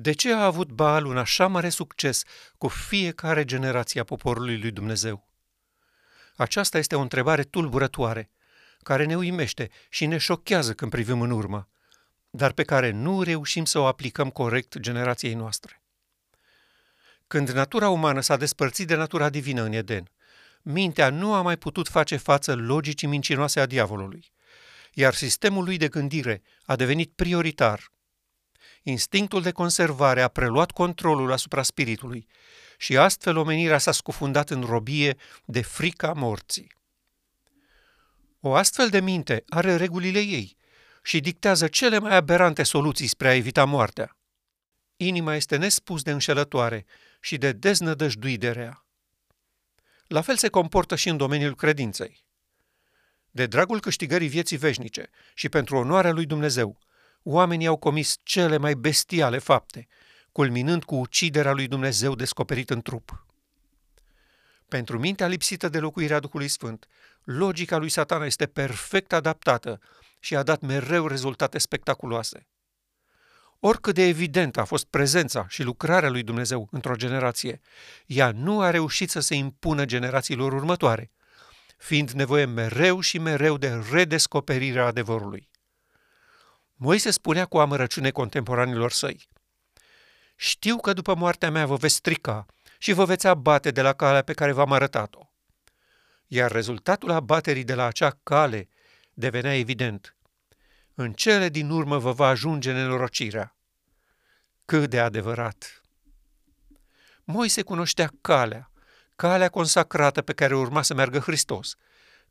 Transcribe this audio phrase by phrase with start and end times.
[0.00, 2.22] De ce a avut Baal un așa mare succes
[2.58, 5.28] cu fiecare generație a poporului lui Dumnezeu?
[6.36, 8.30] Aceasta este o întrebare tulburătoare,
[8.82, 11.68] care ne uimește și ne șochează când privim în urmă,
[12.30, 15.82] dar pe care nu reușim să o aplicăm corect generației noastre.
[17.26, 20.10] Când natura umană s-a despărțit de natura divină în Eden,
[20.62, 24.32] mintea nu a mai putut face față logicii mincinoase a diavolului,
[24.92, 27.96] iar sistemul lui de gândire a devenit prioritar.
[28.82, 32.26] Instinctul de conservare a preluat controlul asupra spiritului
[32.78, 36.76] și astfel omenirea s-a scufundat în robie de frica morții.
[38.40, 40.56] O astfel de minte are regulile ei
[41.02, 44.16] și dictează cele mai aberante soluții spre a evita moartea.
[44.96, 46.86] Inima este nespus de înșelătoare
[47.20, 48.86] și de deznădăjduit rea.
[50.06, 52.24] La fel se comportă și în domeniul credinței.
[53.30, 56.78] De dragul câștigării vieții veșnice și pentru onoarea lui Dumnezeu,
[57.30, 59.86] oamenii au comis cele mai bestiale fapte,
[60.32, 63.26] culminând cu uciderea lui Dumnezeu descoperit în trup.
[64.68, 66.86] Pentru mintea lipsită de locuirea Duhului Sfânt,
[67.24, 69.80] logica lui satana este perfect adaptată
[70.18, 72.46] și a dat mereu rezultate spectaculoase.
[73.60, 77.60] Oricât de evident a fost prezența și lucrarea lui Dumnezeu într-o generație,
[78.06, 81.10] ea nu a reușit să se impună generațiilor următoare,
[81.76, 85.47] fiind nevoie mereu și mereu de redescoperirea adevărului.
[86.80, 89.28] Moise spunea cu amărăciune contemporanilor săi,
[90.36, 92.46] Știu că după moartea mea vă veți strica
[92.78, 95.30] și vă veți abate de la calea pe care v-am arătat-o.
[96.26, 98.68] Iar rezultatul abaterii de la acea cale
[99.14, 100.16] devenea evident.
[100.94, 103.56] În cele din urmă vă va ajunge nenorocirea.
[104.64, 105.82] Cât de adevărat!
[107.24, 108.70] Moise cunoștea calea,
[109.16, 111.76] calea consacrată pe care urma să meargă Hristos,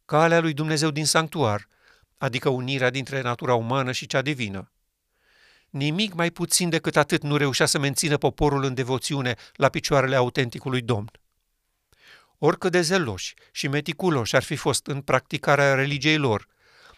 [0.05, 1.67] calea lui Dumnezeu din sanctuar,
[2.17, 4.71] adică unirea dintre natura umană și cea divină.
[5.69, 10.81] Nimic mai puțin decât atât nu reușea să mențină poporul în devoțiune la picioarele autenticului
[10.81, 11.11] Domn.
[12.37, 16.47] Oricât de zeloși și meticuloși ar fi fost în practicarea religiei lor,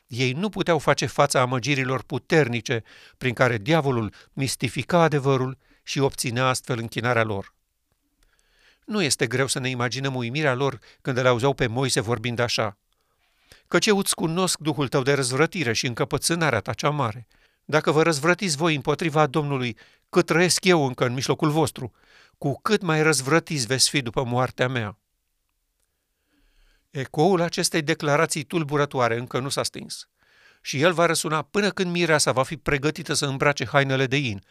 [0.10, 2.84] ei nu puteau face fața amăgirilor puternice
[3.18, 7.54] prin care diavolul mistifica adevărul și obținea astfel închinarea lor.
[8.86, 12.78] Nu este greu să ne imaginăm uimirea lor când îl auzeau pe Moise vorbind așa.
[13.70, 17.28] Căci eu îți cunosc Duhul tău de răzvrătire și încăpățânarea ta cea mare.
[17.66, 19.78] Dacă vă răzvrătiți voi împotriva Domnului,
[20.10, 21.92] cât trăiesc eu încă în mijlocul vostru,
[22.38, 24.98] cu cât mai răzvrătiți veți fi după moartea mea.
[26.90, 30.08] Ecoul acestei declarații tulburătoare încă nu s-a stins
[30.62, 34.44] și el va răsuna până când mireasa va fi pregătită să îmbrace hainele de in,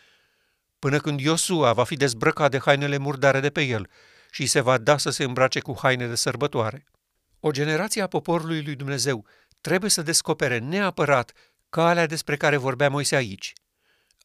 [0.79, 3.91] până când Iosua va fi dezbrăcat de hainele murdare de pe el
[4.31, 6.85] și se va da să se îmbrace cu haine de sărbătoare.
[7.41, 9.27] O generație a poporului lui Dumnezeu
[9.61, 11.33] trebuie să descopere neapărat
[11.69, 13.53] calea despre care vorbea Moise aici.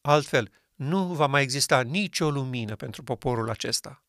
[0.02, 4.02] Altfel, nu va mai exista nicio lumină pentru poporul acesta.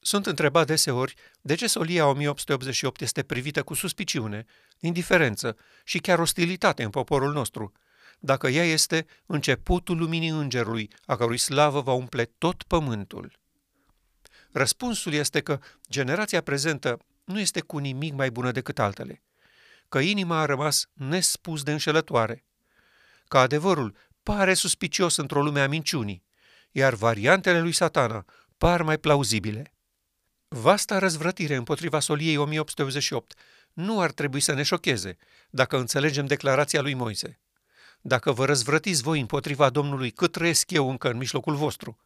[0.00, 4.44] Sunt întrebat deseori de ce solia 1888 este privită cu suspiciune,
[4.78, 7.72] indiferență și chiar ostilitate în poporul nostru,
[8.18, 13.38] dacă ea este începutul luminii îngerului, a cărui slavă va umple tot pământul.
[14.52, 16.98] Răspunsul este că generația prezentă
[17.30, 19.22] nu este cu nimic mai bună decât altele,
[19.88, 22.44] că inima a rămas nespus de înșelătoare,
[23.28, 26.24] că adevărul pare suspicios într-o lume a minciunii,
[26.70, 28.24] iar variantele lui satana
[28.58, 29.74] par mai plauzibile.
[30.48, 33.38] Vasta răzvrătire împotriva soliei 1888
[33.72, 35.16] nu ar trebui să ne șocheze
[35.50, 37.40] dacă înțelegem declarația lui Moise.
[38.00, 41.98] Dacă vă răzvrătiți voi împotriva Domnului cât trăiesc eu încă în mijlocul vostru,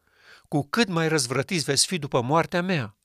[0.47, 2.97] cu cât mai răzvrătiți veți fi după moartea mea.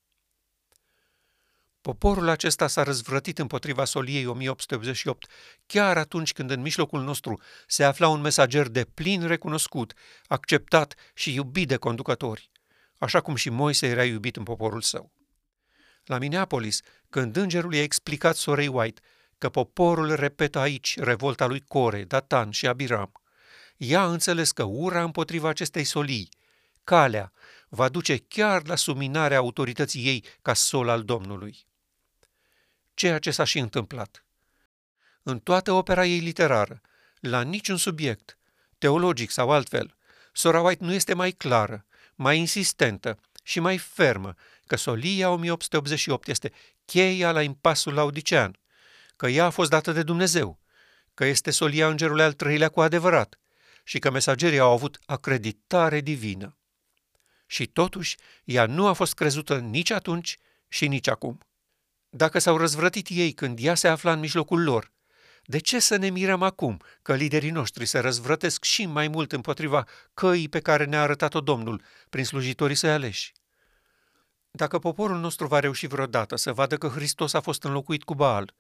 [1.81, 5.31] Poporul acesta s-a răzvrătit împotriva soliei 1888,
[5.67, 9.93] chiar atunci când în mijlocul nostru se afla un mesager de plin recunoscut,
[10.27, 12.51] acceptat și iubit de conducători,
[12.99, 15.13] așa cum și Moise era iubit în poporul său.
[16.05, 19.01] La Minneapolis, când îngerul i-a explicat sorei White
[19.39, 23.13] că poporul repetă aici revolta lui Core, Datan și Abiram,
[23.77, 26.29] ea a înțeles că ura împotriva acestei solii,
[26.85, 27.33] calea,
[27.69, 31.69] va duce chiar la suminarea autorității ei ca sol al Domnului.
[33.01, 34.25] Ceea ce s-a și întâmplat.
[35.23, 36.81] În toată opera ei literară,
[37.21, 38.39] la niciun subiect,
[38.79, 39.97] teologic sau altfel,
[40.33, 44.35] sora White nu este mai clară, mai insistentă și mai fermă
[44.67, 46.53] că solia 1888 este
[46.85, 48.59] cheia la impasul laudicean,
[49.17, 50.61] că ea a fost dată de Dumnezeu,
[51.15, 53.39] că este solia îngerului al treilea cu adevărat
[53.85, 56.57] și că mesagerii au avut acreditare divină.
[57.47, 60.37] Și totuși, ea nu a fost crezută nici atunci
[60.69, 61.41] și nici acum.
[62.11, 64.93] Dacă s-au răzvrătit ei când ea se afla în mijlocul lor,
[65.45, 69.87] De ce să ne mirăm acum că liderii noștri se răzvrătesc și mai mult împotriva
[70.15, 73.33] căii pe care ne-a arătat-o Domnul prin slujitorii săi aleși?
[74.51, 78.55] Dacă poporul nostru va reuși vreodată să vadă că Hristos a fost înlocuit cu Baal,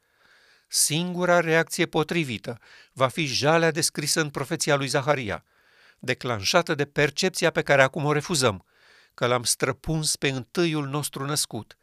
[0.68, 2.58] singura reacție potrivită
[2.92, 5.44] va fi jalea descrisă în profeția lui Zaharia,
[5.98, 8.64] declanșată de percepția pe care acum o refuzăm,
[9.14, 11.78] că l-am străpuns pe întâiul nostru născut,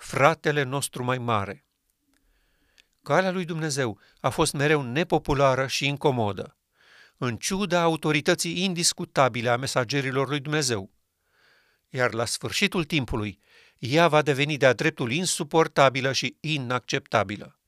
[0.00, 1.64] fratele nostru mai mare.
[3.02, 6.56] Calea lui Dumnezeu a fost mereu nepopulară și incomodă,
[7.16, 10.90] în ciuda autorității indiscutabile a mesagerilor lui Dumnezeu.
[11.88, 13.38] Iar la sfârșitul timpului,
[13.78, 17.58] ea va deveni de-a dreptul insuportabilă și inacceptabilă.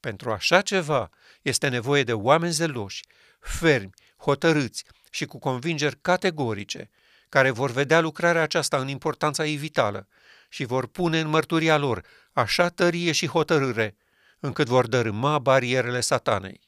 [0.00, 1.10] Pentru așa ceva
[1.42, 3.04] este nevoie de oameni zeloși,
[3.40, 6.90] fermi, hotărâți și cu convingeri categorice,
[7.28, 10.08] care vor vedea lucrarea aceasta în importanța ei vitală
[10.54, 13.96] și vor pune în mărturia lor așa tărie și hotărâre,
[14.40, 16.60] încât vor dărâma barierele satanei.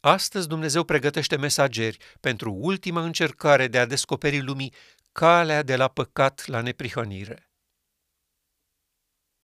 [0.00, 4.74] Astăzi Dumnezeu pregătește mesageri pentru ultima încercare de a descoperi lumii
[5.12, 7.49] calea de la păcat la neprihănire.